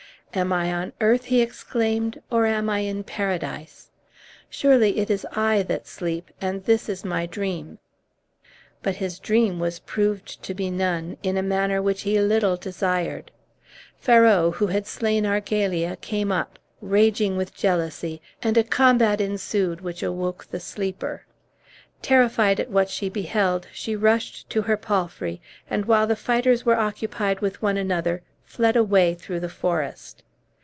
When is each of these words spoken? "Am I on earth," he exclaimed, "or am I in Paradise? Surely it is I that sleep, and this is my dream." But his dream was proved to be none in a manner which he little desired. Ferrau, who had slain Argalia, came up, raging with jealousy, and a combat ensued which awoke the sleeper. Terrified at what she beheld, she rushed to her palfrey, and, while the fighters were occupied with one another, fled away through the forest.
"Am 0.33 0.53
I 0.53 0.71
on 0.73 0.93
earth," 1.01 1.25
he 1.25 1.41
exclaimed, 1.41 2.21
"or 2.31 2.45
am 2.45 2.69
I 2.69 2.79
in 2.79 3.03
Paradise? 3.03 3.89
Surely 4.49 4.99
it 4.99 5.09
is 5.11 5.27
I 5.33 5.61
that 5.63 5.87
sleep, 5.87 6.31
and 6.39 6.63
this 6.63 6.87
is 6.87 7.03
my 7.03 7.25
dream." 7.25 7.79
But 8.81 8.95
his 8.95 9.19
dream 9.19 9.59
was 9.59 9.79
proved 9.79 10.41
to 10.43 10.53
be 10.53 10.71
none 10.71 11.17
in 11.21 11.35
a 11.35 11.43
manner 11.43 11.81
which 11.81 12.03
he 12.03 12.17
little 12.21 12.55
desired. 12.55 13.29
Ferrau, 14.01 14.51
who 14.53 14.67
had 14.67 14.87
slain 14.87 15.25
Argalia, 15.25 15.97
came 15.99 16.31
up, 16.31 16.57
raging 16.79 17.35
with 17.35 17.53
jealousy, 17.53 18.21
and 18.41 18.55
a 18.57 18.63
combat 18.63 19.19
ensued 19.19 19.81
which 19.81 20.01
awoke 20.01 20.47
the 20.49 20.61
sleeper. 20.61 21.25
Terrified 22.01 22.61
at 22.61 22.69
what 22.71 22.89
she 22.89 23.09
beheld, 23.09 23.67
she 23.73 23.97
rushed 23.97 24.49
to 24.51 24.61
her 24.61 24.77
palfrey, 24.77 25.41
and, 25.69 25.83
while 25.83 26.07
the 26.07 26.15
fighters 26.15 26.65
were 26.65 26.79
occupied 26.79 27.41
with 27.41 27.61
one 27.61 27.75
another, 27.75 28.21
fled 28.43 28.75
away 28.75 29.13
through 29.15 29.39
the 29.39 29.47
forest. 29.47 30.23